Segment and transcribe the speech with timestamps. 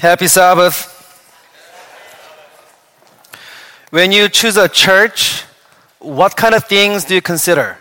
[0.00, 0.96] Happy Sabbath.
[3.90, 5.42] When you choose a church,
[5.98, 7.76] what kind of things do you consider?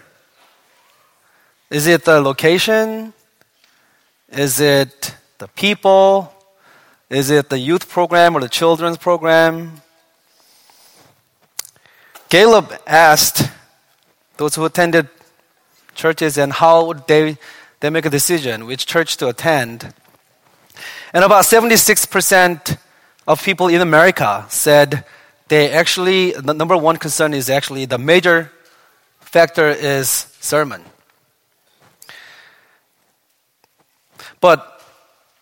[1.69, 3.13] Is it the location?
[4.27, 6.33] Is it the people?
[7.09, 9.79] Is it the youth program or the children's program?
[12.27, 13.49] Gallup asked
[14.35, 15.07] those who attended
[15.95, 17.37] churches and how they,
[17.79, 19.93] they make a decision which church to attend.
[21.13, 22.77] And about 76%
[23.27, 25.05] of people in America said
[25.47, 28.51] they actually, the number one concern is actually the major
[29.19, 30.07] factor is
[30.39, 30.83] sermon.
[34.39, 34.81] But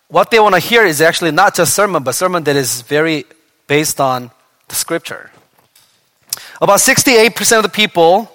[0.08, 3.26] what they want to hear is actually not just sermon, but sermon that is very
[3.68, 4.32] based on
[4.70, 5.32] the scripture.
[6.62, 8.32] About 68% of the people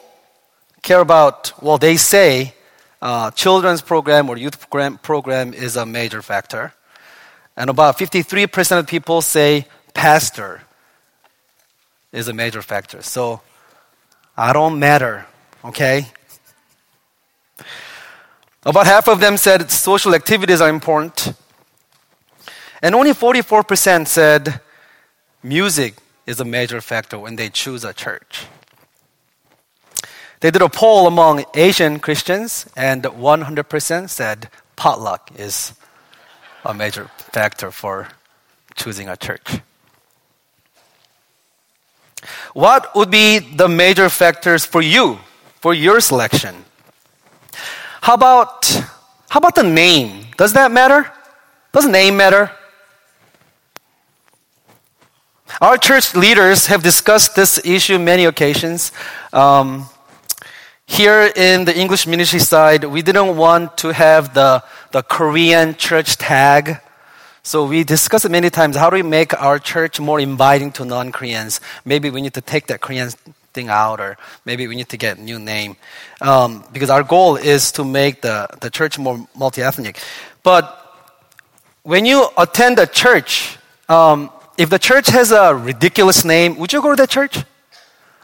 [0.82, 2.54] care about, well, they say
[3.00, 6.74] uh, children's program or youth program, program is a major factor.
[7.56, 10.62] And about 53% of people say pastor
[12.12, 13.02] is a major factor.
[13.02, 13.40] So
[14.36, 15.26] I don't matter,
[15.64, 16.06] okay?
[18.64, 21.34] About half of them said social activities are important.
[22.80, 24.60] And only 44% said
[25.42, 28.46] music is a major factor when they choose a church.
[30.40, 35.72] They did a poll among Asian Christians, and 100% said potluck is
[36.64, 38.08] a major factor for
[38.74, 39.60] choosing a church.
[42.54, 45.18] What would be the major factors for you,
[45.60, 46.64] for your selection?
[48.00, 48.64] How about,
[49.28, 50.26] how about the name?
[50.36, 51.10] Does that matter?
[51.72, 52.50] Does the name matter?
[55.60, 58.92] Our church leaders have discussed this issue many occasions.
[59.32, 59.86] Um,
[60.92, 66.18] here in the English ministry side, we didn't want to have the, the Korean church
[66.18, 66.80] tag.
[67.42, 68.76] So we discussed many times.
[68.76, 71.62] How do we make our church more inviting to non-Koreans?
[71.86, 73.08] Maybe we need to take that Korean
[73.54, 75.76] thing out, or maybe we need to get a new name.
[76.20, 79.98] Um, because our goal is to make the, the church more multi-ethnic.
[80.42, 80.78] But
[81.84, 83.56] when you attend a church,
[83.88, 87.42] um, if the church has a ridiculous name, would you go to that church?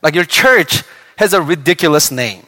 [0.03, 0.85] Like your church
[1.17, 2.45] has a ridiculous name.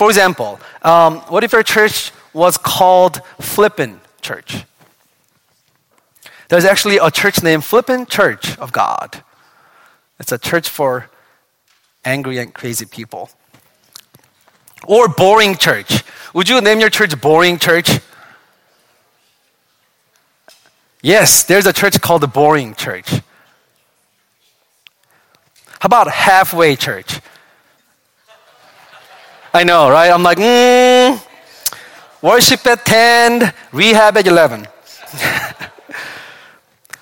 [0.00, 4.64] For example, um, what if your church was called Flippin Church?
[6.48, 9.22] There's actually a church named Flippin Church of God.
[10.18, 11.10] It's a church for
[12.02, 13.28] angry and crazy people.
[14.86, 16.02] Or Boring Church.
[16.32, 18.00] Would you name your church Boring Church?
[21.02, 23.10] Yes, there's a church called the Boring Church.
[25.78, 27.20] How about Halfway Church?
[29.52, 30.10] I know, right?
[30.10, 31.20] I'm like, mm,
[32.22, 34.68] worship at 10, rehab at 11.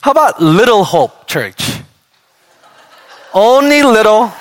[0.00, 1.81] How about Little Hope Church?
[3.34, 4.32] Only little,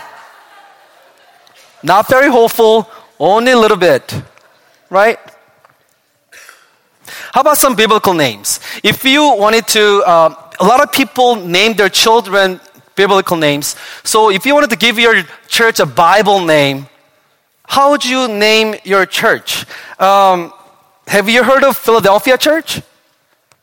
[1.84, 4.23] not very hopeful, only a little bit,
[4.90, 5.19] right?
[7.34, 8.62] How about some biblical names?
[8.84, 12.62] If you wanted to, uh, a lot of people name their children
[12.96, 13.75] biblical names.
[14.03, 16.88] So if you wanted to give your church a Bible name,
[17.67, 19.66] how would you name your church?
[20.00, 20.51] Um,
[21.05, 22.81] have you heard of Philadelphia Church?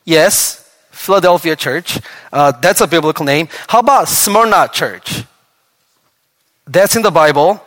[0.05, 1.99] Yes, Philadelphia Church.
[2.31, 3.49] Uh, that's a biblical name.
[3.67, 5.23] How about Smyrna Church?
[6.65, 7.61] That's in the Bible.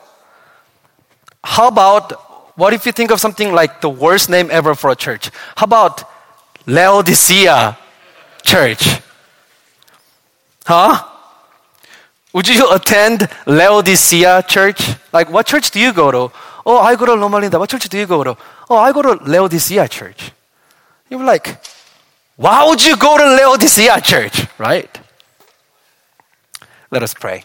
[1.45, 2.13] How about
[2.57, 5.31] what if you think of something like the worst name ever for a church?
[5.57, 6.05] How about
[6.67, 7.77] Laodicea
[8.43, 9.01] Church?
[10.67, 11.05] Huh?
[12.33, 14.81] Would you attend Laodicea Church?
[15.13, 16.33] Like, what church do you go to?
[16.67, 17.59] Oh, I go to Loma Linda.
[17.59, 18.37] What church do you go to?
[18.69, 20.33] Oh, I go to Laodicea Church.
[21.09, 21.59] You're like,
[22.37, 24.47] why would you go to Laodicea Church?
[24.59, 25.01] Right?
[26.91, 27.45] Let us pray.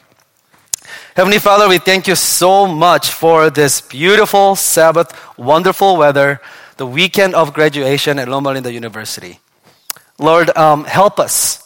[1.15, 6.41] Heavenly Father, we thank you so much for this beautiful Sabbath, wonderful weather,
[6.77, 9.39] the weekend of graduation at Loma Linda University.
[10.19, 11.63] Lord, um, help us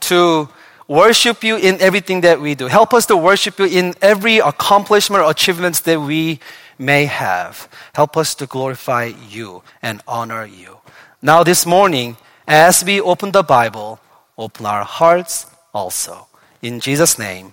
[0.00, 0.48] to
[0.88, 2.66] worship you in everything that we do.
[2.66, 6.40] Help us to worship you in every accomplishment or achievements that we
[6.78, 7.68] may have.
[7.94, 10.78] Help us to glorify you and honor you.
[11.20, 14.00] Now, this morning, as we open the Bible,
[14.38, 16.26] open our hearts also.
[16.62, 17.52] In Jesus' name,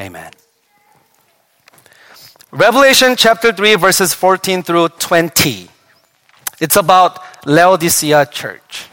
[0.00, 0.32] amen.
[2.50, 5.68] Revelation chapter 3, verses 14 through 20.
[6.60, 8.86] It's about Laodicea church.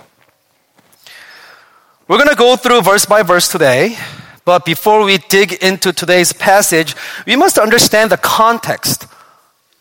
[2.10, 3.96] We're going to go through verse by verse today,
[4.44, 6.96] but before we dig into today's passage,
[7.28, 9.06] we must understand the context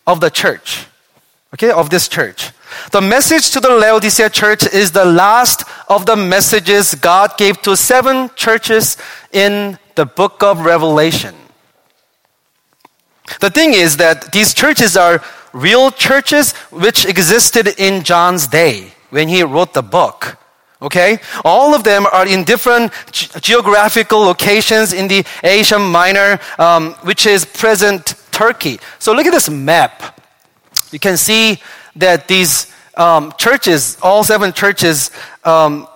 [0.07, 0.85] of the church,
[1.55, 2.51] okay, of this church.
[2.93, 7.75] The message to the Laodicea church is the last of the messages God gave to
[7.79, 8.99] seven churches
[9.33, 11.35] in the book of Revelation.
[13.41, 15.23] The thing is that these churches are
[15.55, 20.37] real churches which existed in John's day when he wrote the book.
[20.81, 21.19] Okay?
[21.45, 27.27] All of them are in different ge- geographical locations in the Asia Minor, um, which
[27.27, 28.79] is present Turkey.
[28.99, 30.21] So look at this map.
[30.93, 31.61] You can see
[31.97, 35.11] that these um, churches, all seven churches,
[35.45, 35.87] um,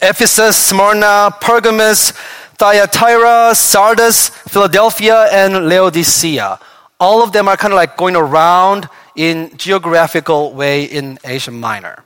[0.00, 2.12] Ephesus, Smyrna, Pergamos,
[2.56, 6.58] Thyatira, Sardis, Philadelphia, and Laodicea.
[6.98, 12.04] All of them are kind of like going around in geographical way in Asia Minor.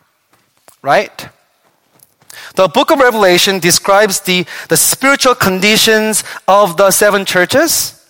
[0.83, 1.29] Right?
[2.55, 8.01] The book of Revelation describes the, the spiritual conditions of the seven churches.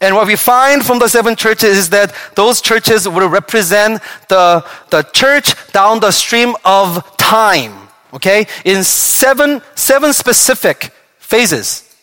[0.00, 4.64] And what we find from the seven churches is that those churches would represent the,
[4.90, 11.94] the church down the stream of time, okay, in seven, seven specific phases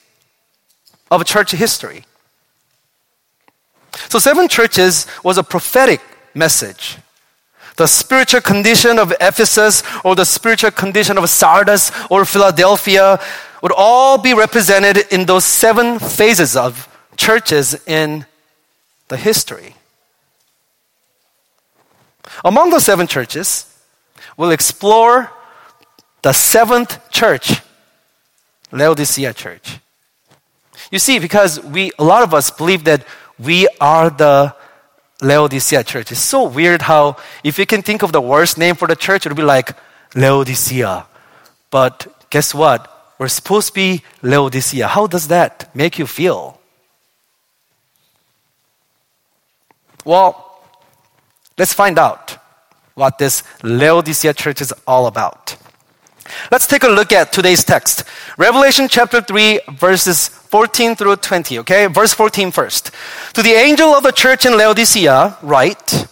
[1.11, 2.03] of church history.
[4.09, 6.01] So, seven churches was a prophetic
[6.33, 6.97] message.
[7.77, 13.19] The spiritual condition of Ephesus or the spiritual condition of Sardis or Philadelphia
[13.61, 18.25] would all be represented in those seven phases of churches in
[19.07, 19.75] the history.
[22.43, 23.65] Among the seven churches,
[24.35, 25.31] we'll explore
[26.23, 27.61] the seventh church,
[28.71, 29.79] Laodicea Church.
[30.91, 33.05] You see, because we, a lot of us believe that
[33.39, 34.55] we are the
[35.21, 36.11] Laodicea church.
[36.11, 39.25] It's so weird how, if you can think of the worst name for the church,
[39.25, 39.75] it would be like
[40.15, 41.05] Laodicea.
[41.69, 43.15] But guess what?
[43.17, 44.87] We're supposed to be Laodicea.
[44.87, 46.59] How does that make you feel?
[50.05, 50.61] Well,
[51.57, 52.37] let's find out
[52.93, 55.57] what this Laodicea church is all about.
[56.51, 58.03] Let's take a look at today's text.
[58.37, 61.87] Revelation chapter 3, verses 14 through 20, okay?
[61.87, 62.91] Verse 14 first.
[63.33, 66.07] To the angel of the church in Laodicea, write,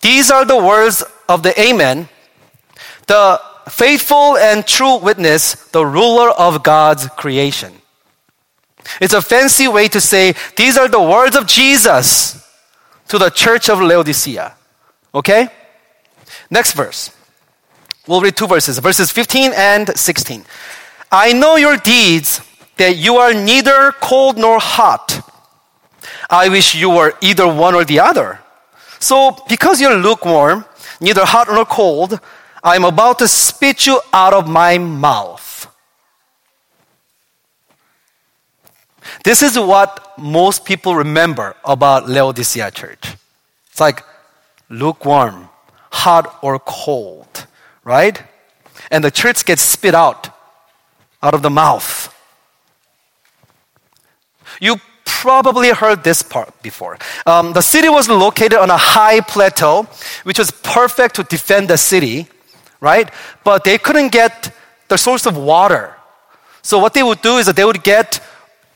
[0.00, 2.08] These are the words of the Amen,
[3.06, 7.72] the faithful and true witness, the ruler of God's creation.
[9.00, 12.38] It's a fancy way to say, These are the words of Jesus
[13.08, 14.54] to the church of Laodicea,
[15.14, 15.48] okay?
[16.50, 17.10] Next verse.
[18.06, 20.44] We'll read two verses, verses 15 and 16.
[21.10, 22.40] I know your deeds,
[22.76, 25.20] that you are neither cold nor hot.
[26.28, 28.40] I wish you were either one or the other.
[28.98, 30.64] So, because you're lukewarm,
[31.00, 32.18] neither hot nor cold,
[32.64, 35.68] I'm about to spit you out of my mouth.
[39.24, 43.14] This is what most people remember about Laodicea church.
[43.70, 44.02] It's like
[44.68, 45.48] lukewarm,
[45.90, 47.31] hot or cold
[47.84, 48.22] right?
[48.90, 50.30] And the church gets spit out
[51.22, 52.12] out of the mouth.
[54.60, 56.98] You probably heard this part before.
[57.26, 59.86] Um, the city was located on a high plateau,
[60.24, 62.26] which was perfect to defend the city,
[62.80, 63.08] right?
[63.44, 64.52] But they couldn't get
[64.88, 65.94] the source of water.
[66.62, 68.20] So what they would do is that they would get,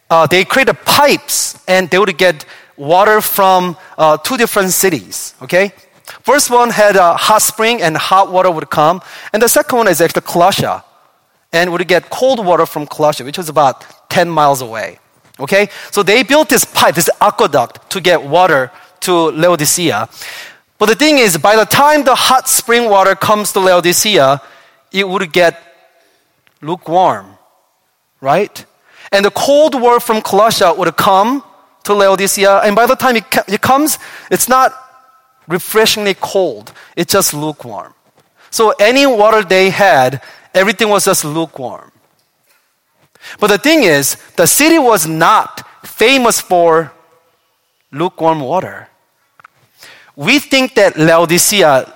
[0.09, 2.45] uh, they created pipes and they would get
[2.77, 5.73] water from uh, two different cities, okay?
[6.23, 9.03] First one had a hot spring and hot water would come.
[9.33, 10.83] And the second one is actually Colossia.
[11.53, 14.99] And would get cold water from Colossia, which was about 10 miles away.
[15.39, 15.69] Okay?
[15.91, 20.09] So they built this pipe, this aqueduct to get water to Laodicea.
[20.79, 24.43] But the thing is, by the time the hot spring water comes to Laodicea,
[24.93, 25.63] it would get
[26.61, 27.39] lukewarm.
[28.21, 28.65] Right?
[29.13, 31.43] And the cold water from Colossia would come
[31.85, 32.61] to Laodicea.
[32.65, 33.99] And by the time it, it comes,
[34.31, 34.75] it's not
[35.49, 36.73] refreshingly cold.
[36.97, 37.95] It's just lukewarm.
[38.51, 40.23] So any water they had,
[40.55, 41.93] everything was just lukewarm.
[43.41, 46.93] But the thing is, the city was not famous for
[47.93, 48.89] lukewarm water.
[50.15, 51.93] We think that Laodicea,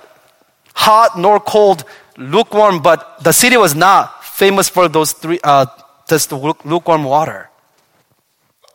[0.75, 1.83] hot nor cold,
[2.17, 5.65] lukewarm, but the city was not famous for those three, uh,
[6.07, 7.49] just lukewarm water.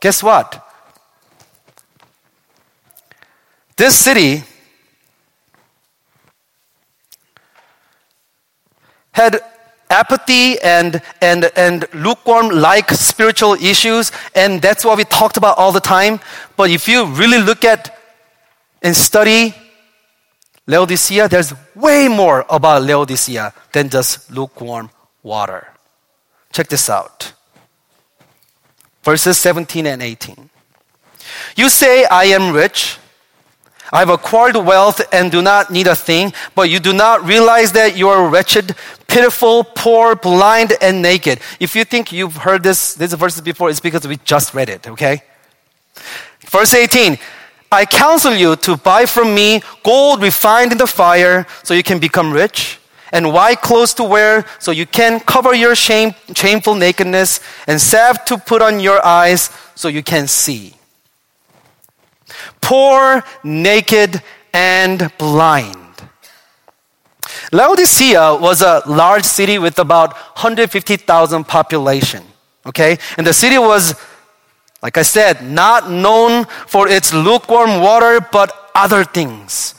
[0.00, 0.62] Guess what?
[3.76, 4.42] This city
[9.16, 9.40] had
[9.88, 15.72] apathy and, and, and lukewarm like spiritual issues, and that's what we talked about all
[15.72, 16.20] the time.
[16.54, 17.98] But if you really look at
[18.82, 19.54] and study
[20.66, 24.90] Laodicea, there's way more about Laodicea than just lukewarm
[25.22, 25.66] water.
[26.52, 27.32] Check this out.
[29.02, 30.50] Verses 17 and 18.
[31.56, 32.98] You say, I am rich,
[33.92, 37.96] I've acquired wealth and do not need a thing, but you do not realize that
[37.96, 38.74] you are wretched,
[39.16, 41.40] pitiful, poor, blind, and naked.
[41.58, 44.86] If you think you've heard this, these verses before, it's because we just read it,
[44.86, 45.22] okay?
[46.40, 47.16] Verse 18.
[47.72, 51.98] I counsel you to buy from me gold refined in the fire so you can
[51.98, 52.78] become rich,
[53.10, 58.22] and white clothes to wear so you can cover your shame, shameful nakedness, and salve
[58.26, 60.74] to put on your eyes so you can see
[62.60, 64.20] poor, naked,
[64.52, 65.85] and blind.
[67.56, 72.22] Laodicea was a large city with about 150,000 population.
[72.66, 72.98] Okay?
[73.16, 73.94] And the city was,
[74.82, 79.74] like I said, not known for its lukewarm water, but other things.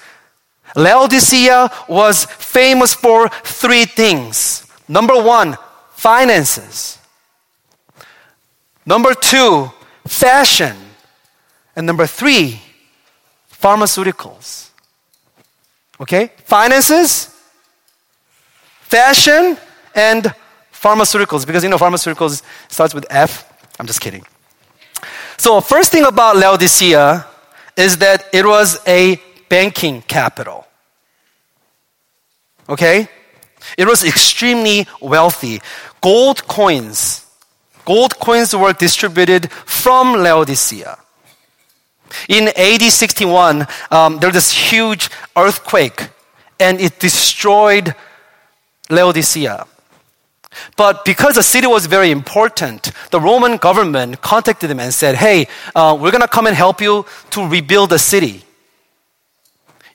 [0.76, 4.66] Laodicea was famous for three things.
[4.88, 5.56] Number one,
[5.92, 6.98] finances.
[8.88, 9.72] Number two,
[10.08, 10.76] fashion.
[11.76, 12.60] And number three,
[13.52, 14.72] pharmaceuticals.
[16.02, 16.32] Okay?
[16.46, 17.37] Finances,
[18.88, 19.58] fashion,
[19.94, 20.34] and
[20.72, 21.46] pharmaceuticals.
[21.46, 23.52] Because you know, pharmaceuticals starts with F.
[23.80, 24.24] I'm just kidding.
[25.38, 27.26] So, first thing about Laodicea
[27.76, 30.66] is that it was a banking capital.
[32.68, 33.08] Okay?
[33.78, 35.62] It was extremely wealthy.
[36.02, 37.26] Gold coins,
[37.86, 40.98] gold coins were distributed from Laodicea.
[42.30, 46.10] In AD 61, um, there was this huge earthquake
[46.60, 47.94] and it destroyed
[48.90, 49.66] Laodicea.
[50.76, 55.48] But because the city was very important, the Roman government contacted them and said, Hey,
[55.76, 58.44] uh, we're going to come and help you to rebuild the city.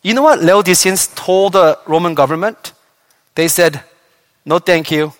[0.03, 2.73] You know what Laodiceans told the Roman government?
[3.35, 3.83] They said,
[4.45, 5.13] No, thank you.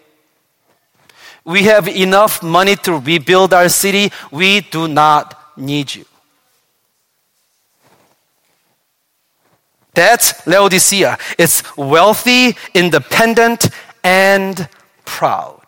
[1.45, 4.13] We have enough money to rebuild our city.
[4.31, 6.05] We do not need you.
[9.95, 11.19] That's Laodicea.
[11.39, 13.69] It's wealthy, independent,
[14.03, 14.69] and
[15.05, 15.61] proud.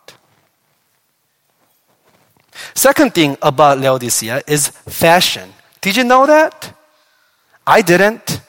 [2.73, 5.53] Second thing about Laodicea is fashion.
[5.81, 6.73] Did you know that?
[7.67, 8.41] I didn't.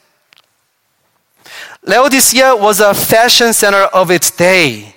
[1.83, 4.95] Laodicea was a fashion center of its day.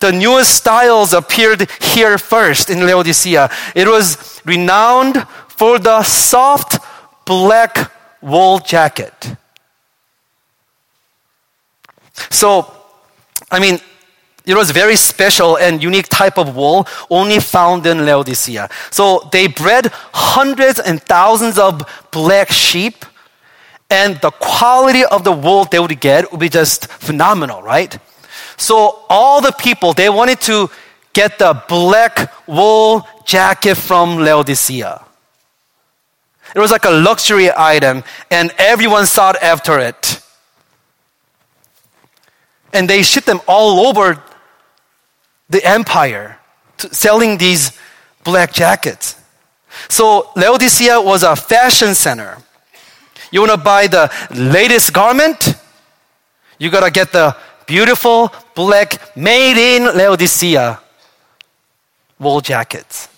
[0.00, 3.50] The newest styles appeared here first in Laodicea.
[3.74, 6.78] It was renowned for the soft
[7.24, 7.90] black
[8.22, 9.36] wool jacket.
[12.30, 12.72] So,
[13.50, 13.78] I mean,
[14.44, 18.68] it was very special and unique type of wool only found in Laodicea.
[18.90, 23.04] So they bred hundreds and thousands of black sheep,
[23.88, 27.96] and the quality of the wool they would get would be just phenomenal, right?
[28.56, 30.70] So all the people they wanted to
[31.12, 35.04] get the black wool jacket from Laodicea.
[36.54, 40.20] It was like a luxury item, and everyone sought after it.
[42.72, 44.22] And they shipped them all over
[45.48, 46.38] the empire,
[46.76, 47.78] selling these
[48.24, 49.16] black jackets.
[49.88, 52.38] So Laodicea was a fashion center.
[53.30, 55.54] You want to buy the latest garment?
[56.58, 60.80] You got to get the beautiful black made in Laodicea
[62.18, 63.08] wool jackets.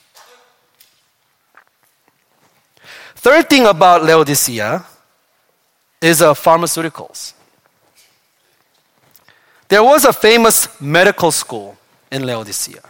[3.24, 4.84] Third thing about Laodicea
[5.98, 7.32] is uh, pharmaceuticals.
[9.66, 11.78] There was a famous medical school
[12.12, 12.82] in Laodicea.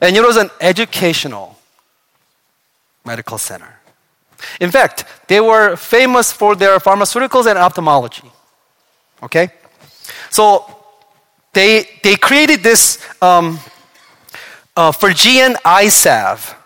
[0.00, 1.58] And it was an educational
[3.04, 3.78] medical center.
[4.58, 8.30] In fact, they were famous for their pharmaceuticals and ophthalmology.
[9.22, 9.50] Okay?
[10.30, 10.64] So
[11.52, 13.58] they, they created this um,
[14.74, 16.56] uh, Phrygian eye salve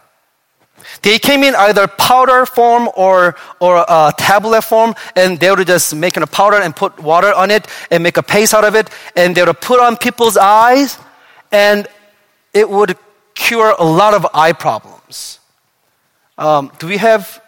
[1.03, 5.95] they came in either powder form or, or a tablet form, and they would just
[5.95, 8.91] make a powder and put water on it and make a paste out of it,
[9.17, 10.99] and they would put on people's eyes,
[11.51, 11.89] and
[12.53, 12.97] it would
[13.35, 15.39] cure a lot of eye problems.
[16.37, 17.43] Um, do we have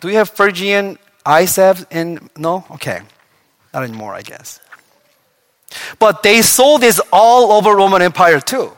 [0.00, 2.64] do we have Phrygian eye salve in no?
[2.70, 3.00] Okay.
[3.74, 4.60] Not anymore, I guess.
[5.98, 8.72] But they sold this all over Roman Empire too.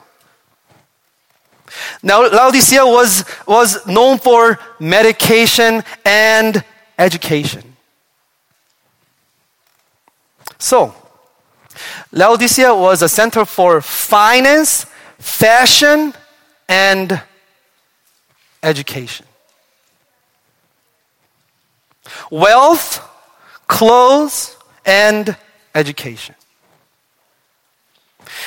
[2.03, 6.65] Now, Laodicea was, was known for medication and
[6.99, 7.77] education.
[10.59, 10.95] So,
[12.13, 14.87] Laodicea was a center for finance,
[15.19, 16.13] fashion,
[16.69, 17.23] and
[18.63, 19.27] education.
[22.31, 23.07] Wealth,
[23.67, 25.37] clothes, and
[25.75, 26.35] education.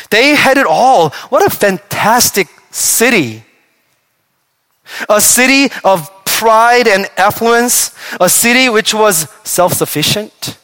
[0.09, 1.09] They had it all.
[1.29, 3.43] What a fantastic city.
[5.07, 10.57] A city of pride and affluence, a city which was self sufficient,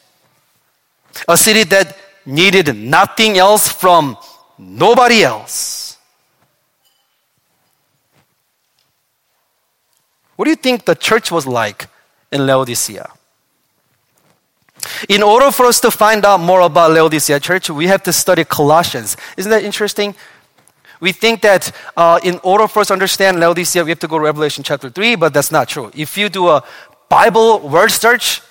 [1.27, 4.17] a city that needed nothing else from
[4.57, 5.97] nobody else.
[10.35, 11.87] What do you think the church was like
[12.31, 13.09] in Laodicea?
[15.09, 18.45] In order for us to find out more about Laodicea church, we have to study
[18.45, 19.17] Colossians.
[19.35, 20.15] Isn't that interesting?
[20.99, 24.17] We think that uh, in order for us to understand Laodicea, we have to go
[24.17, 25.91] to Revelation chapter 3, but that's not true.
[25.95, 26.63] If you do a
[27.07, 28.41] Bible word search,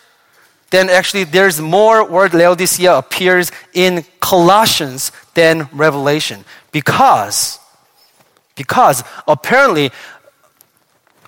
[0.71, 6.45] then actually there's more word Laodicea appears in Colossians than Revelation.
[6.73, 7.59] Because,
[8.55, 9.91] because apparently,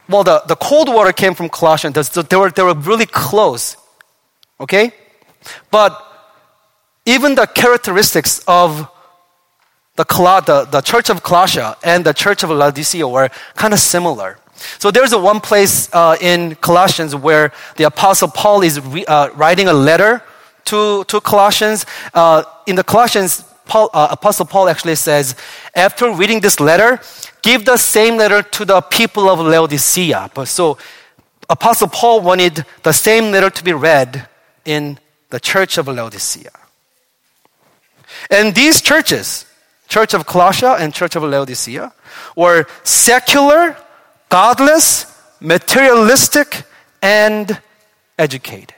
[0.08, 3.76] well, the, the cold water came from Colossians, so they were, they were really close.
[4.58, 4.92] Okay?
[5.70, 6.06] But
[7.06, 8.88] even the characteristics of
[10.04, 14.38] the, the, the church of Colossia and the church of Laodicea were kind of similar.
[14.78, 19.30] So there's a one place uh, in Colossians where the apostle Paul is re, uh,
[19.30, 20.22] writing a letter
[20.66, 21.86] to, to Colossians.
[22.12, 25.34] Uh, in the Colossians, Paul, uh, apostle Paul actually says,
[25.74, 27.00] after reading this letter,
[27.42, 30.30] give the same letter to the people of Laodicea.
[30.34, 30.76] But so
[31.48, 34.28] apostle Paul wanted the same letter to be read
[34.64, 34.98] in
[35.30, 36.50] the church of Laodicea.
[38.30, 39.46] And these churches,
[39.90, 41.92] Church of Colossia and Church of Laodicea,
[42.36, 43.76] were secular,
[44.28, 45.04] godless,
[45.40, 46.62] materialistic,
[47.02, 47.60] and
[48.16, 48.76] educated.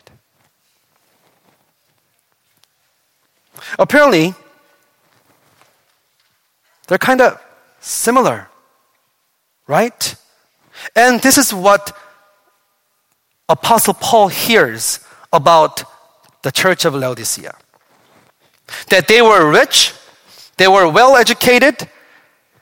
[3.78, 4.34] Apparently,
[6.88, 7.38] they're kind of
[7.80, 8.48] similar,
[9.66, 10.14] right?
[10.96, 11.94] And this is what
[13.50, 15.00] Apostle Paul hears
[15.30, 15.84] about
[16.42, 17.54] the church of Laodicea.
[18.88, 19.92] That they were rich,
[20.62, 21.88] they were well educated,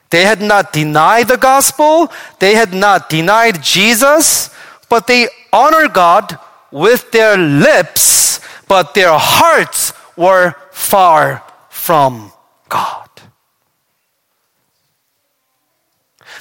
[0.08, 4.48] they had not denied the gospel, they had not denied Jesus,
[4.88, 6.38] but they honor God
[6.70, 12.32] with their lips, but their hearts were far from
[12.70, 13.10] God.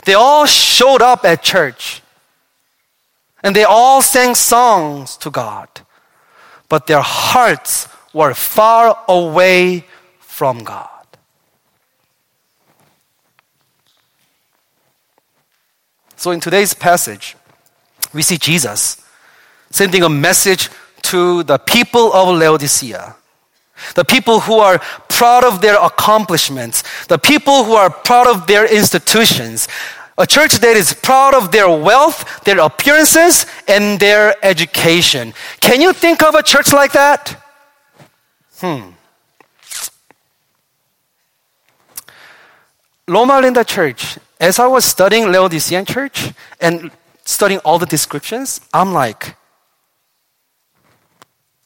[0.05, 2.01] They all showed up at church
[3.43, 5.67] and they all sang songs to God
[6.69, 9.85] but their hearts were far away
[10.19, 10.98] from God.
[16.19, 17.37] So, in today's passage,
[18.13, 19.01] we see Jesus
[19.69, 20.69] sending a message
[21.03, 23.15] to the people of Laodicea.
[23.95, 28.65] The people who are proud of their accomplishments, the people who are proud of their
[28.65, 29.69] institutions,
[30.17, 35.33] a church that is proud of their wealth, their appearances, and their education.
[35.61, 37.41] Can you think of a church like that?
[38.57, 38.89] Hmm.
[43.07, 46.91] Loma Linda Church, as I was studying Laodicean Church and
[47.25, 49.35] studying all the descriptions, I'm like,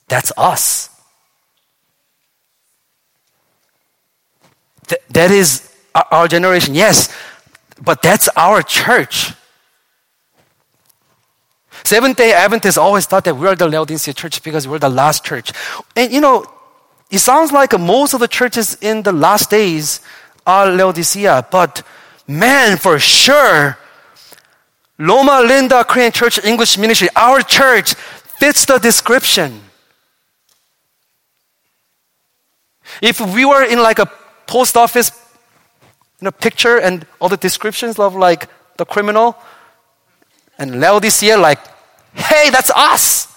[0.08, 0.90] that's us.
[4.88, 6.74] Th- that is our generation.
[6.74, 7.16] Yes,
[7.82, 9.34] but that's our church.
[11.84, 15.52] Seventh day Adventists always thought that we're the Laodicea church because we're the last church.
[15.96, 16.46] And you know,
[17.12, 20.02] it sounds like most of the churches in the last days
[20.48, 21.84] are Laodicea, but
[22.28, 23.78] man, for sure,
[24.98, 27.94] Loma Linda Korean Church English Ministry, our church,
[28.40, 29.62] fits the description.
[33.02, 34.06] If we were in like a
[34.46, 35.12] post office
[36.20, 39.36] you know, picture and all the descriptions of like the criminal
[40.58, 41.60] and Laodicea, like,
[42.14, 43.33] hey, that's us.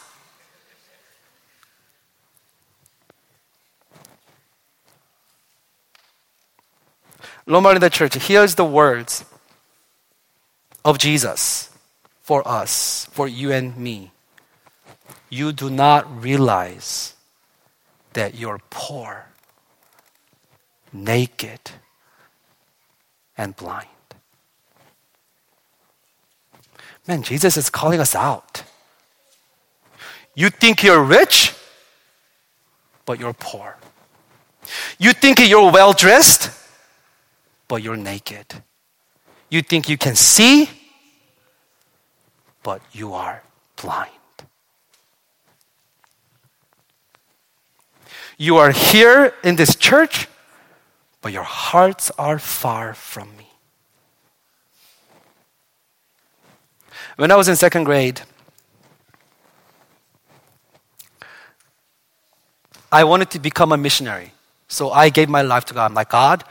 [7.47, 9.25] Loma the Church, here's the words
[10.85, 11.71] of Jesus
[12.21, 14.11] for us, for you and me.
[15.31, 17.15] You do not realize
[18.15, 19.27] that you're poor,
[20.93, 21.61] naked,
[23.39, 23.87] and blind.
[27.07, 28.65] Man, Jesus is calling us out.
[30.35, 31.55] You think you're rich,
[33.05, 33.77] but you're poor.
[34.99, 36.51] You think you're well dressed,
[37.69, 38.63] but you're naked.
[39.49, 40.69] You think you can see,
[42.63, 43.43] but you are
[43.81, 44.11] blind.
[48.39, 50.29] You are here in this church,
[51.23, 53.49] but your hearts are far from me.
[57.17, 58.21] When I was in second grade,
[62.93, 64.33] I wanted to become a missionary.
[64.69, 65.87] So I gave my life to God.
[65.87, 66.45] I'm like, God,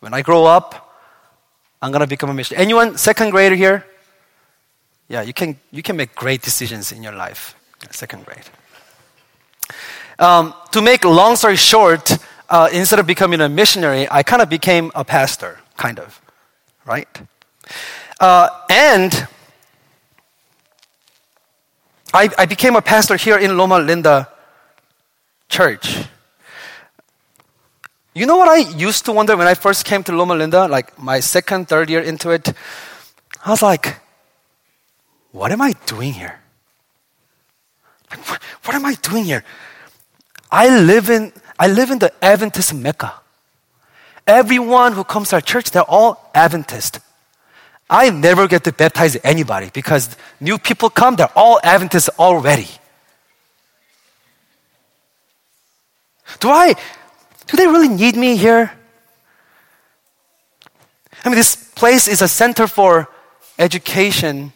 [0.00, 0.94] when I grow up,
[1.80, 2.62] I'm going to become a missionary.
[2.62, 3.84] Anyone second grader here?
[5.08, 7.54] Yeah, you can, you can make great decisions in your life.
[7.90, 8.44] Second grade.
[10.18, 12.18] Um, to make long story short,
[12.50, 16.20] uh, instead of becoming a missionary, I kind of became a pastor, kind of,
[16.84, 17.08] right?
[18.20, 19.28] Uh, and
[22.12, 24.28] I, I became a pastor here in Loma Linda
[25.48, 26.04] Church.
[28.18, 30.98] You know what I used to wonder when I first came to Loma Linda, like
[30.98, 32.52] my second, third year into it?
[33.46, 34.00] I was like,
[35.30, 36.40] what am I doing here?
[38.10, 39.44] Like, what, what am I doing here?
[40.50, 43.14] I live in, I live in the Adventist Mecca.
[44.26, 46.98] Everyone who comes to our church, they're all Adventist.
[47.88, 52.66] I never get to baptize anybody because new people come, they're all Adventists already.
[56.40, 56.74] Do I,
[57.48, 58.70] do they really need me here?
[61.24, 63.08] I mean, this place is a center for
[63.58, 64.52] education,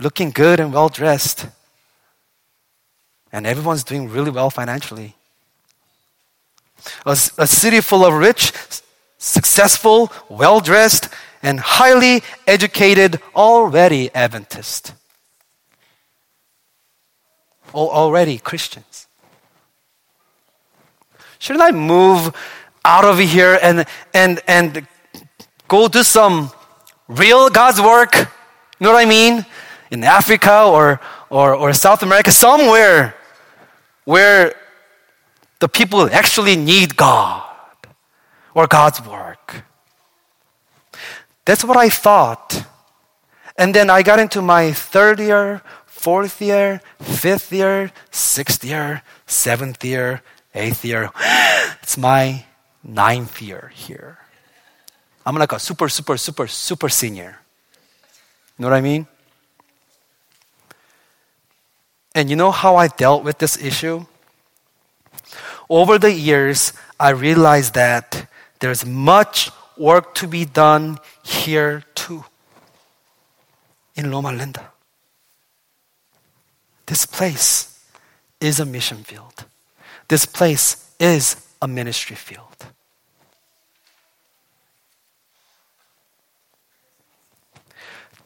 [0.00, 1.46] looking good and well dressed,
[3.30, 5.14] and everyone's doing really well financially.
[7.06, 8.52] A, a city full of rich,
[9.18, 11.08] successful, well dressed,
[11.42, 14.94] and highly educated, already Adventist.
[17.74, 19.03] Already Christians.
[21.44, 22.34] Shouldn't I move
[22.86, 24.88] out of here and, and, and
[25.68, 26.50] go do some
[27.06, 28.14] real God's work?
[28.16, 28.24] You
[28.80, 29.44] know what I mean?
[29.90, 33.14] In Africa or, or, or South America, somewhere
[34.06, 34.54] where
[35.60, 37.42] the people actually need God
[38.54, 39.64] or God's work.
[41.44, 42.64] That's what I thought.
[43.58, 49.84] And then I got into my third year, fourth year, fifth year, sixth year, seventh
[49.84, 50.22] year,
[50.54, 51.10] eighth year.
[51.82, 52.44] It's my
[52.82, 54.18] ninth year here.
[55.26, 57.38] I'm like a super, super, super, super senior.
[58.56, 59.06] You know what I mean?
[62.14, 64.06] And you know how I dealt with this issue?
[65.68, 68.28] Over the years, I realized that
[68.60, 72.24] there's much work to be done here too,
[73.94, 74.72] in Loma Linda.
[76.86, 77.78] This place
[78.40, 79.46] is a mission field.
[80.08, 82.66] This place is a ministry field.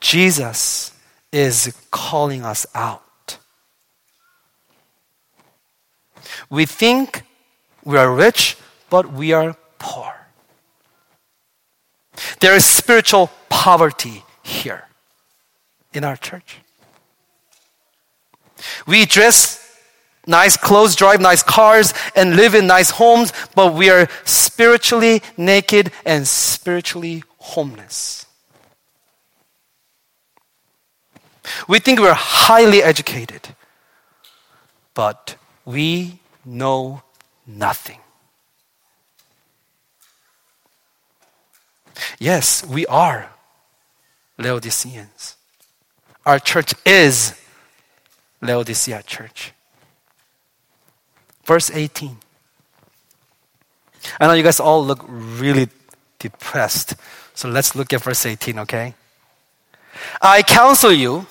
[0.00, 0.92] Jesus
[1.32, 3.38] is calling us out.
[6.50, 7.22] We think
[7.84, 8.56] we are rich,
[8.90, 10.14] but we are poor.
[12.40, 14.84] There is spiritual poverty here
[15.92, 16.58] in our church.
[18.86, 19.67] We dress
[20.28, 25.90] nice clothes, drive nice cars, and live in nice homes, but we are spiritually naked
[26.04, 28.26] and spiritually homeless.
[31.66, 33.48] We think we're highly educated,
[34.94, 37.02] but we know
[37.46, 37.98] nothing.
[42.18, 43.30] Yes, we are
[44.36, 45.36] Laodiceans.
[46.24, 47.34] Our church is
[48.40, 49.52] Laodicea Church.
[51.48, 52.14] Verse 18.
[54.20, 55.68] I know you guys all look really
[56.18, 56.94] depressed.
[57.32, 58.92] So let's look at verse 18, okay?
[60.20, 61.26] I counsel you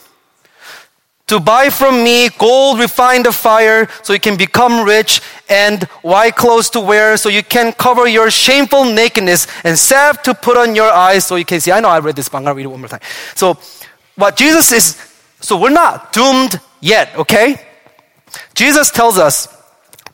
[1.28, 6.36] to buy from me gold refined of fire so you can become rich and white
[6.36, 10.74] clothes to wear so you can cover your shameful nakedness and salve to put on
[10.74, 11.72] your eyes so you can see.
[11.72, 13.02] I know I read this, but I'm going to read it one more time.
[13.36, 13.60] So
[14.16, 14.98] what Jesus is,
[15.42, 17.62] so we're not doomed yet, okay?
[18.56, 19.57] Jesus tells us,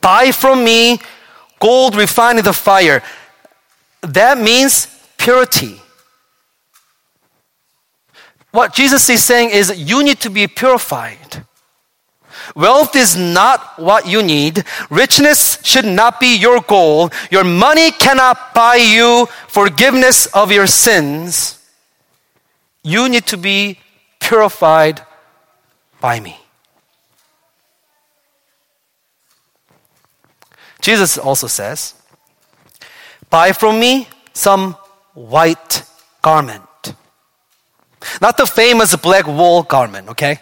[0.04, 1.00] buy from me
[1.60, 3.02] gold refined in the fire.
[4.02, 4.88] That means
[5.18, 5.82] purity.
[8.52, 11.46] What Jesus is saying is you need to be purified.
[12.56, 14.66] Wealth is not what you need.
[14.90, 17.10] Richness should not be your goal.
[17.32, 21.60] Your money cannot buy you forgiveness of your sins.
[22.84, 23.80] You need to be
[24.20, 25.02] purified
[26.02, 26.43] by me.
[30.84, 31.96] Jesus also says,
[33.32, 34.74] Buy from me some
[35.16, 35.84] white
[36.22, 36.64] garment
[38.22, 40.40] not the famous black wool garment, okay?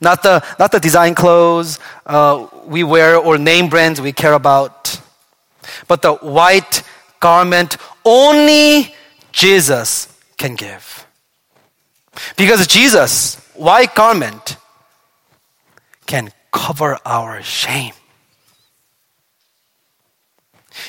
[0.00, 5.00] Not the, not the design clothes uh, we wear or name brands we care about,
[5.88, 6.82] but the white
[7.20, 8.94] garment only
[9.32, 11.06] Jesus can give.
[12.36, 14.56] Because Jesus, white garment,
[16.06, 17.94] can cover our shame.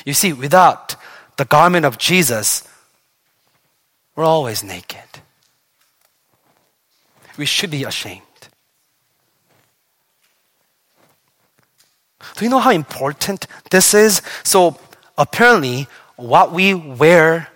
[0.04, 0.96] You see, without
[1.36, 2.66] the garment of Jesus,
[4.14, 5.00] we're always naked.
[7.36, 8.22] we should be ashamed.
[12.36, 14.22] Do you know how important this is?
[14.42, 14.78] So,
[15.18, 17.48] apparently, what we wear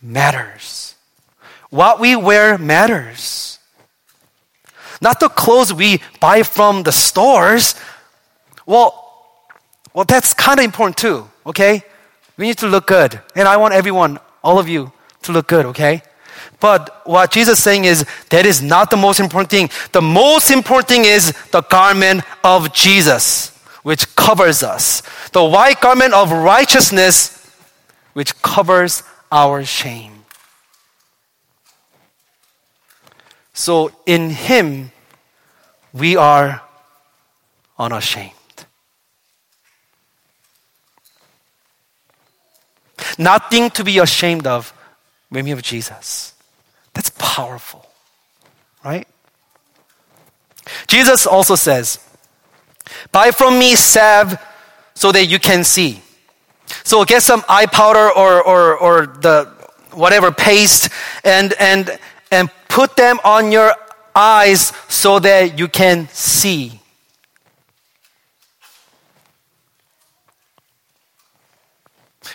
[0.00, 0.96] matters.
[1.70, 3.58] What we wear matters.
[5.00, 7.74] Not the clothes we buy from the stores.
[8.66, 9.01] Well,
[9.94, 11.82] well, that's kind of important too, okay?
[12.36, 13.20] We need to look good.
[13.34, 16.02] And I want everyone, all of you, to look good, okay?
[16.60, 19.70] But what Jesus is saying is that is not the most important thing.
[19.92, 23.50] The most important thing is the garment of Jesus,
[23.82, 25.02] which covers us.
[25.32, 27.50] The white garment of righteousness,
[28.12, 30.24] which covers our shame.
[33.52, 34.92] So in Him,
[35.92, 36.62] we are
[37.78, 38.32] unashamed.
[43.18, 44.72] Nothing to be ashamed of
[45.28, 46.34] when we have Jesus.
[46.94, 47.86] That's powerful,
[48.84, 49.08] right?
[50.86, 51.98] Jesus also says,
[53.10, 54.38] Buy from me salve
[54.94, 56.02] so that you can see.
[56.84, 59.44] So get some eye powder or, or, or the
[59.92, 60.88] whatever paste
[61.24, 61.98] and, and,
[62.30, 63.74] and put them on your
[64.14, 66.81] eyes so that you can see.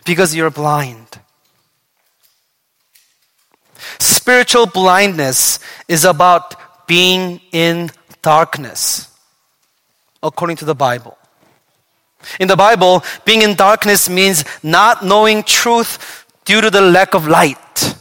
[0.08, 1.20] Because you're blind.
[4.00, 6.56] Spiritual blindness is about
[6.88, 7.92] being in
[8.22, 9.12] darkness,
[10.24, 11.18] according to the Bible.
[12.40, 17.28] In the Bible, being in darkness means not knowing truth due to the lack of
[17.28, 17.96] light.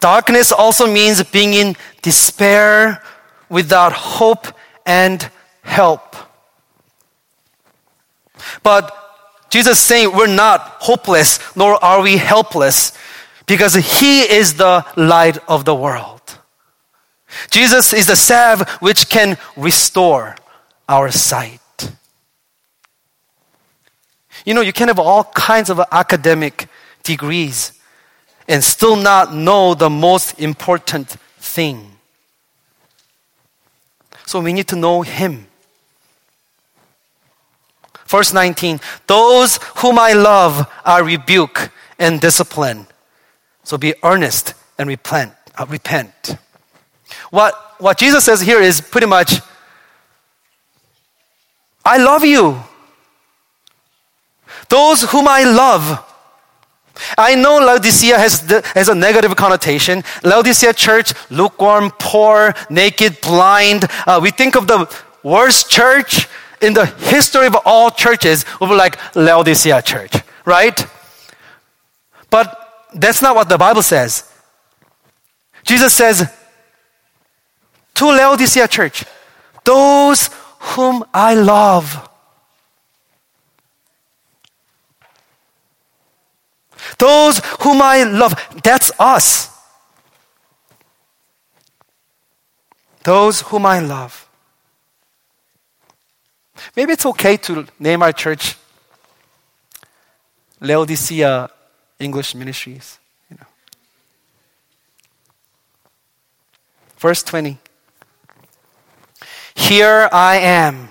[0.00, 3.02] Darkness also means being in despair
[3.50, 4.46] without hope
[4.86, 5.30] and
[5.62, 6.16] help.
[8.62, 9.03] But
[9.54, 12.92] Jesus saying we're not hopeless, nor are we helpless,
[13.46, 16.20] because He is the light of the world.
[17.52, 20.34] Jesus is the salve which can restore
[20.88, 21.60] our sight.
[24.44, 26.66] You know, you can have all kinds of academic
[27.04, 27.80] degrees
[28.48, 31.92] and still not know the most important thing.
[34.26, 35.46] So we need to know Him.
[38.14, 42.86] Verse 19 Those whom I love I rebuke and discipline.
[43.64, 45.32] So be earnest and repent.
[45.58, 46.36] Uh, repent.
[47.30, 49.40] What, what Jesus says here is pretty much
[51.84, 52.62] I love you.
[54.68, 55.98] Those whom I love.
[57.18, 58.42] I know Laodicea has,
[58.76, 60.04] has a negative connotation.
[60.22, 63.86] Laodicea church, lukewarm, poor, naked, blind.
[64.06, 64.88] Uh, we think of the
[65.24, 66.28] worst church
[66.64, 70.86] in the history of all churches would be like Laodicea church, right?
[72.30, 74.30] But that's not what the Bible says.
[75.62, 76.28] Jesus says
[77.94, 79.04] to Laodicea church,
[79.64, 82.08] those whom I love.
[86.98, 89.50] Those whom I love, that's us.
[93.02, 94.23] Those whom I love.
[96.76, 98.56] Maybe it's okay to name our church
[100.60, 101.50] Laodicea
[101.98, 102.98] English Ministries.
[103.30, 103.46] You know.
[106.98, 107.58] Verse 20.
[109.54, 110.88] Here I am.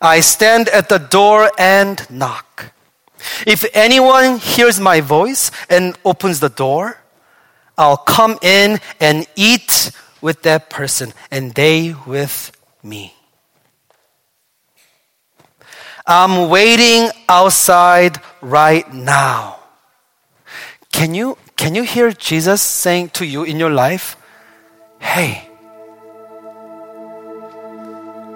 [0.00, 2.72] I stand at the door and knock.
[3.46, 6.98] If anyone hears my voice and opens the door,
[7.76, 13.15] I'll come in and eat with that person and they with me.
[16.08, 19.58] I'm waiting outside right now.
[20.92, 24.16] Can you, can you hear Jesus saying to you in your life,
[25.00, 25.50] Hey,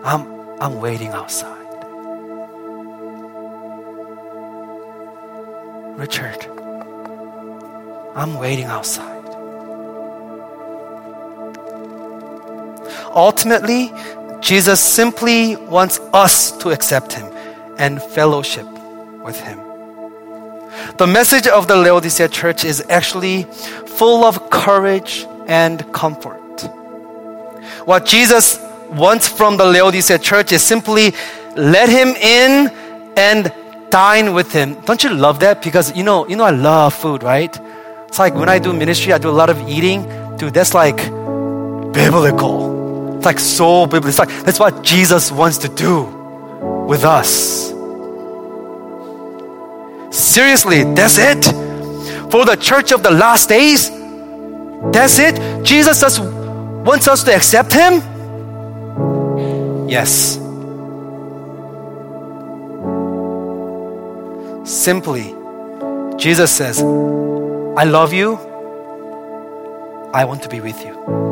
[0.02, 0.26] I'm,
[0.61, 1.59] I'm waiting outside.
[5.96, 6.44] Richard,
[8.16, 9.18] I'm waiting outside.
[13.14, 13.92] Ultimately,
[14.40, 17.30] Jesus simply wants us to accept Him
[17.81, 18.66] and fellowship
[19.25, 19.59] with Him.
[20.99, 23.43] The message of the Laodicea church is actually
[23.99, 26.61] full of courage and comfort.
[27.85, 31.12] What Jesus wants from the Laodicea church is simply
[31.57, 32.71] let Him in
[33.16, 33.53] and
[33.90, 34.81] dine with him.
[34.83, 35.62] Don't you love that?
[35.62, 37.55] Because you know, you know I love food, right?
[38.07, 40.03] It's like when I do ministry, I do a lot of eating.
[40.37, 40.97] Dude, that's like
[41.93, 43.16] biblical.
[43.16, 44.09] It's like so biblical.
[44.09, 46.19] It's like that's what Jesus wants to do
[46.90, 47.70] with us.
[50.11, 51.44] Seriously, that's it.
[52.33, 53.88] For the church of the last days,
[54.90, 55.64] that's it.
[55.64, 58.03] Jesus just wants us to accept Him?
[59.88, 60.40] Yes.
[64.68, 65.33] Simply,
[66.16, 68.35] Jesus says, I love you.
[70.12, 71.30] I want to be with you.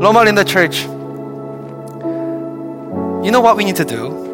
[0.00, 0.82] Loma Linda Church,
[3.24, 4.26] you know what we need to do?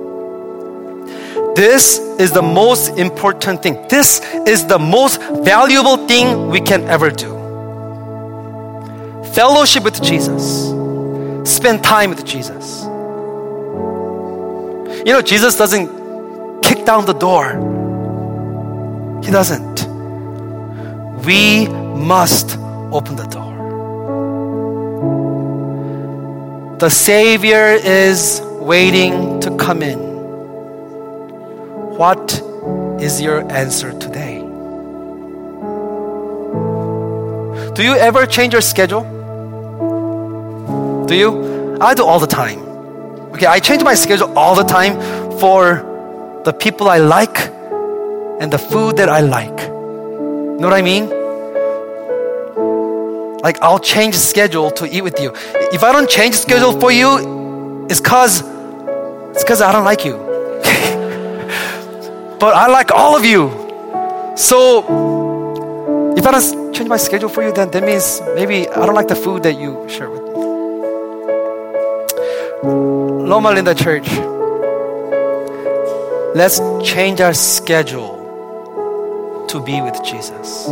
[1.57, 3.87] This is the most important thing.
[3.89, 7.33] This is the most valuable thing we can ever do.
[9.33, 10.71] Fellowship with Jesus.
[11.51, 12.83] Spend time with Jesus.
[15.07, 15.89] You know, Jesus doesn't
[16.63, 17.55] kick down the door.
[19.25, 19.87] He doesn't.
[21.25, 22.59] We must
[22.93, 23.44] open the door.
[26.85, 29.99] The Savior is waiting to come in.
[31.97, 32.43] What
[33.01, 34.41] is your answer today?
[37.73, 39.01] Do you ever change your schedule?
[41.07, 41.79] Do you?
[41.81, 42.59] I do all the time.
[43.33, 45.01] Okay, I change my schedule all the time
[45.39, 47.49] for the people I like
[48.43, 49.59] and the food that I like.
[49.59, 51.24] You know what I mean?
[53.45, 55.31] Like I'll change the schedule to eat with you.
[55.71, 58.43] If I don't change the schedule for you, it's cause
[59.33, 60.15] it's cause I don't like you.
[62.41, 63.51] but I like all of you.
[64.35, 64.81] So
[66.17, 69.09] if I don't change my schedule for you, then that means maybe I don't like
[69.09, 70.31] the food that you share with me.
[73.29, 74.09] Loma Linda Church,
[76.35, 80.71] let's change our schedule to be with Jesus.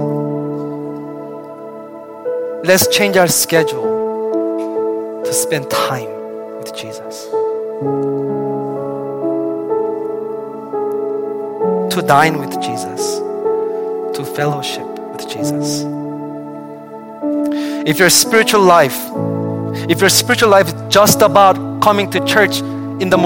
[2.64, 6.09] Let's change our schedule to spend time
[6.61, 7.25] with Jesus.
[11.92, 13.18] To dine with Jesus,
[14.16, 15.85] to fellowship with Jesus.
[17.85, 18.96] If your spiritual life,
[19.90, 22.61] if your spiritual life is just about coming to church
[23.01, 23.18] in the